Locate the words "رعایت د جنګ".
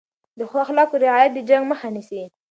1.05-1.63